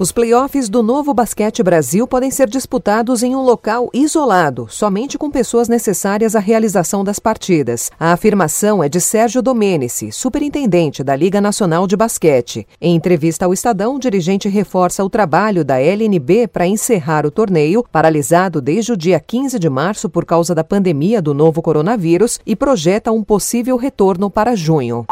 Os 0.00 0.12
playoffs 0.12 0.68
do 0.68 0.80
Novo 0.80 1.12
Basquete 1.12 1.60
Brasil 1.60 2.06
podem 2.06 2.30
ser 2.30 2.48
disputados 2.48 3.24
em 3.24 3.34
um 3.34 3.42
local 3.42 3.90
isolado, 3.92 4.68
somente 4.70 5.18
com 5.18 5.28
pessoas 5.28 5.68
necessárias 5.68 6.36
à 6.36 6.38
realização 6.38 7.02
das 7.02 7.18
partidas. 7.18 7.90
A 7.98 8.12
afirmação 8.12 8.80
é 8.80 8.88
de 8.88 9.00
Sérgio 9.00 9.42
Domenici, 9.42 10.12
superintendente 10.12 11.02
da 11.02 11.16
Liga 11.16 11.40
Nacional 11.40 11.84
de 11.84 11.96
Basquete. 11.96 12.64
Em 12.80 12.94
entrevista 12.94 13.44
ao 13.44 13.52
Estadão, 13.52 13.96
o 13.96 13.98
dirigente 13.98 14.48
reforça 14.48 15.02
o 15.02 15.10
trabalho 15.10 15.64
da 15.64 15.80
LNB 15.80 16.46
para 16.46 16.64
encerrar 16.64 17.26
o 17.26 17.30
torneio, 17.32 17.84
paralisado 17.90 18.60
desde 18.60 18.92
o 18.92 18.96
dia 18.96 19.18
15 19.18 19.58
de 19.58 19.68
março 19.68 20.08
por 20.08 20.24
causa 20.24 20.54
da 20.54 20.62
pandemia 20.62 21.20
do 21.20 21.34
novo 21.34 21.60
coronavírus, 21.60 22.38
e 22.46 22.54
projeta 22.54 23.10
um 23.10 23.24
possível 23.24 23.76
retorno 23.76 24.30
para 24.30 24.54
junho. 24.54 25.06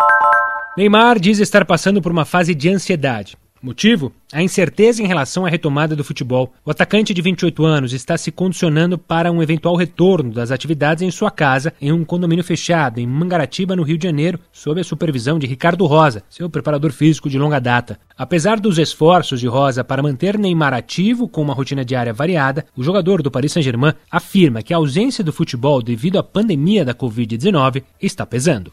Neymar 0.78 1.18
diz 1.18 1.40
estar 1.40 1.64
passando 1.64 2.00
por 2.00 2.12
uma 2.12 2.24
fase 2.24 2.54
de 2.54 2.68
ansiedade. 2.68 3.36
Motivo? 3.62 4.12
A 4.32 4.42
incerteza 4.42 5.02
em 5.02 5.06
relação 5.06 5.46
à 5.46 5.48
retomada 5.48 5.96
do 5.96 6.04
futebol. 6.04 6.52
O 6.64 6.70
atacante 6.70 7.14
de 7.14 7.22
28 7.22 7.64
anos 7.64 7.92
está 7.92 8.16
se 8.18 8.30
condicionando 8.30 8.98
para 8.98 9.32
um 9.32 9.42
eventual 9.42 9.76
retorno 9.76 10.32
das 10.32 10.50
atividades 10.50 11.02
em 11.02 11.10
sua 11.10 11.30
casa, 11.30 11.72
em 11.80 11.90
um 11.90 12.04
condomínio 12.04 12.44
fechado, 12.44 12.98
em 12.98 13.06
Mangaratiba, 13.06 13.74
no 13.74 13.82
Rio 13.82 13.96
de 13.96 14.06
Janeiro, 14.06 14.38
sob 14.52 14.80
a 14.80 14.84
supervisão 14.84 15.38
de 15.38 15.46
Ricardo 15.46 15.86
Rosa, 15.86 16.22
seu 16.28 16.50
preparador 16.50 16.92
físico 16.92 17.30
de 17.30 17.38
longa 17.38 17.60
data. 17.60 17.98
Apesar 18.16 18.60
dos 18.60 18.78
esforços 18.78 19.40
de 19.40 19.46
Rosa 19.46 19.82
para 19.82 20.02
manter 20.02 20.38
Neymar 20.38 20.74
ativo 20.74 21.28
com 21.28 21.42
uma 21.42 21.54
rotina 21.54 21.84
diária 21.84 22.12
variada, 22.12 22.66
o 22.76 22.82
jogador 22.82 23.22
do 23.22 23.30
Paris 23.30 23.52
Saint-Germain 23.52 23.94
afirma 24.10 24.62
que 24.62 24.74
a 24.74 24.76
ausência 24.76 25.24
do 25.24 25.32
futebol 25.32 25.82
devido 25.82 26.18
à 26.18 26.22
pandemia 26.22 26.84
da 26.84 26.94
Covid-19 26.94 27.82
está 28.00 28.26
pesando 28.26 28.70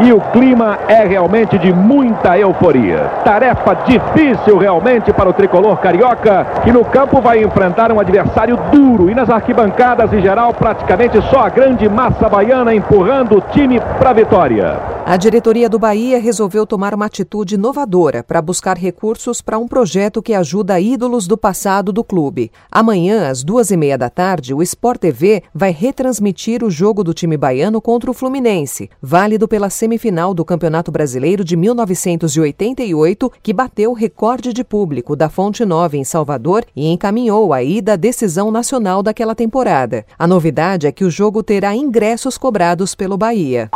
e 0.00 0.12
o 0.12 0.20
clima 0.20 0.78
é 0.88 1.04
realmente 1.04 1.58
de 1.58 1.72
muita 1.72 2.38
euforia. 2.38 3.10
Tarefa 3.24 3.74
difícil 3.86 4.58
realmente 4.58 5.12
para 5.12 5.28
o 5.28 5.32
tricolor 5.32 5.78
carioca, 5.78 6.46
que 6.62 6.72
no 6.72 6.84
campo 6.84 7.20
vai 7.20 7.42
enfrentar 7.42 7.92
um 7.92 8.00
adversário 8.00 8.58
duro 8.70 9.08
e 9.08 9.14
nas 9.14 9.30
arquibancadas 9.30 10.12
em 10.12 10.20
geral 10.20 10.52
praticamente 10.52 11.20
só 11.30 11.46
a 11.46 11.48
grande 11.48 11.88
massa 11.88 12.28
baiana 12.28 12.74
empurrando 12.74 13.38
o 13.38 13.40
time 13.40 13.80
para 13.98 14.10
a 14.10 14.14
vitória. 14.14 14.76
A 15.06 15.18
diretoria 15.18 15.68
do 15.68 15.78
Bahia 15.78 16.18
resolveu 16.18 16.66
tomar 16.66 16.94
uma 16.94 17.04
atitude 17.04 17.56
inovadora 17.56 18.24
para 18.24 18.40
buscar 18.40 18.78
recursos 18.78 19.42
para 19.42 19.58
um 19.58 19.68
projeto 19.68 20.22
que 20.22 20.32
ajuda 20.32 20.80
ídolos 20.80 21.26
do 21.26 21.36
passado 21.36 21.92
do 21.92 22.02
clube. 22.02 22.50
Amanhã, 22.72 23.28
às 23.28 23.44
duas 23.44 23.70
e 23.70 23.76
meia 23.76 23.98
da 23.98 24.08
tarde, 24.08 24.54
o 24.54 24.62
Sport 24.62 24.98
TV 24.98 25.42
vai 25.54 25.72
retransmitir 25.72 26.64
o 26.64 26.70
jogo 26.70 27.04
do 27.04 27.12
time 27.12 27.36
baiano 27.36 27.82
contra 27.82 28.10
o 28.10 28.14
Fluminense, 28.14 28.88
válido 29.00 29.46
pela 29.46 29.68
semifinal 29.68 30.32
do 30.32 30.42
Campeonato 30.42 30.90
Brasileiro 30.90 31.44
de 31.44 31.54
1988, 31.54 33.30
que 33.42 33.52
bateu 33.52 33.90
o 33.90 33.94
recorde 33.94 34.54
de 34.54 34.64
público 34.64 35.14
da 35.14 35.28
Fonte 35.28 35.66
Nova 35.66 35.98
em 35.98 36.04
Salvador 36.04 36.64
e 36.74 36.90
encaminhou 36.90 37.52
a 37.52 37.62
ida 37.62 37.92
à 37.92 37.96
decisão 37.96 38.50
nacional 38.50 39.02
daquela 39.02 39.34
temporada. 39.34 40.06
A 40.18 40.26
novidade 40.26 40.86
é 40.86 40.92
que 40.92 41.04
o 41.04 41.10
jogo 41.10 41.42
terá 41.42 41.76
ingressos 41.76 42.38
cobrados 42.38 42.94
pelo 42.94 43.18
Bahia. 43.18 43.70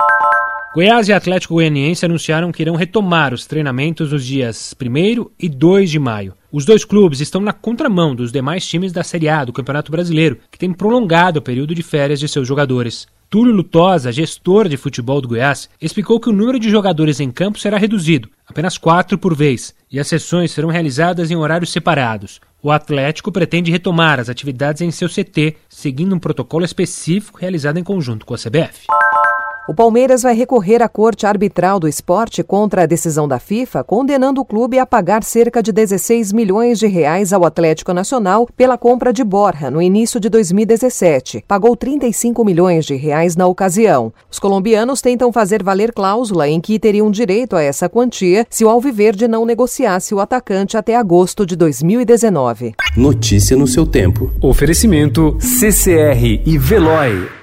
Goiás 0.74 1.08
e 1.08 1.14
Atlético 1.14 1.54
Goianiense 1.54 2.04
anunciaram 2.04 2.52
que 2.52 2.62
irão 2.62 2.76
retomar 2.76 3.32
os 3.32 3.46
treinamentos 3.46 4.12
nos 4.12 4.24
dias 4.24 4.74
1 4.78 5.30
e 5.38 5.48
2 5.48 5.90
de 5.90 5.98
maio. 5.98 6.34
Os 6.52 6.66
dois 6.66 6.84
clubes 6.84 7.20
estão 7.20 7.40
na 7.40 7.54
contramão 7.54 8.14
dos 8.14 8.30
demais 8.30 8.66
times 8.66 8.92
da 8.92 9.02
Série 9.02 9.30
A 9.30 9.46
do 9.46 9.52
Campeonato 9.52 9.90
Brasileiro, 9.90 10.38
que 10.50 10.58
tem 10.58 10.72
prolongado 10.72 11.38
o 11.38 11.42
período 11.42 11.74
de 11.74 11.82
férias 11.82 12.20
de 12.20 12.28
seus 12.28 12.46
jogadores. 12.46 13.06
Túlio 13.30 13.52
Lutosa, 13.52 14.12
gestor 14.12 14.68
de 14.68 14.76
futebol 14.76 15.22
do 15.22 15.28
Goiás, 15.28 15.70
explicou 15.80 16.20
que 16.20 16.28
o 16.28 16.32
número 16.32 16.58
de 16.58 16.70
jogadores 16.70 17.18
em 17.18 17.30
campo 17.30 17.58
será 17.58 17.78
reduzido, 17.78 18.28
apenas 18.46 18.76
quatro 18.76 19.16
por 19.16 19.34
vez, 19.34 19.74
e 19.90 19.98
as 19.98 20.06
sessões 20.06 20.50
serão 20.50 20.68
realizadas 20.68 21.30
em 21.30 21.36
horários 21.36 21.72
separados. 21.72 22.40
O 22.62 22.70
Atlético 22.70 23.32
pretende 23.32 23.70
retomar 23.70 24.20
as 24.20 24.28
atividades 24.28 24.82
em 24.82 24.90
seu 24.90 25.08
CT, 25.08 25.56
seguindo 25.68 26.14
um 26.14 26.18
protocolo 26.18 26.64
específico 26.64 27.38
realizado 27.38 27.78
em 27.78 27.84
conjunto 27.84 28.26
com 28.26 28.34
a 28.34 28.38
CBF. 28.38 28.86
O 29.68 29.74
Palmeiras 29.74 30.22
vai 30.22 30.34
recorrer 30.34 30.82
à 30.82 30.88
Corte 30.88 31.26
Arbitral 31.26 31.78
do 31.78 31.86
Esporte 31.86 32.42
contra 32.42 32.84
a 32.84 32.86
decisão 32.86 33.28
da 33.28 33.38
FIFA, 33.38 33.84
condenando 33.84 34.40
o 34.40 34.44
clube 34.44 34.78
a 34.78 34.86
pagar 34.86 35.22
cerca 35.22 35.62
de 35.62 35.70
16 35.70 36.32
milhões 36.32 36.78
de 36.78 36.86
reais 36.86 37.34
ao 37.34 37.44
Atlético 37.44 37.92
Nacional 37.92 38.48
pela 38.56 38.78
compra 38.78 39.12
de 39.12 39.22
Borja 39.22 39.70
no 39.70 39.82
início 39.82 40.18
de 40.18 40.30
2017. 40.30 41.44
Pagou 41.46 41.76
35 41.76 42.42
milhões 42.46 42.86
de 42.86 42.94
reais 42.94 43.36
na 43.36 43.46
ocasião. 43.46 44.10
Os 44.30 44.38
colombianos 44.38 45.02
tentam 45.02 45.30
fazer 45.30 45.62
valer 45.62 45.92
cláusula 45.92 46.48
em 46.48 46.62
que 46.62 46.78
teriam 46.78 47.10
direito 47.10 47.54
a 47.54 47.62
essa 47.62 47.90
quantia 47.90 48.46
se 48.48 48.64
o 48.64 48.70
Alviverde 48.70 49.28
não 49.28 49.44
negociasse 49.44 50.14
o 50.14 50.20
atacante 50.20 50.78
até 50.78 50.96
agosto 50.96 51.44
de 51.44 51.54
2019. 51.54 52.72
Notícia 52.96 53.54
no 53.54 53.66
seu 53.66 53.84
tempo. 53.84 54.32
Oferecimento 54.40 55.36
CCR 55.38 56.40
e 56.46 56.56
Veloy. 56.56 57.37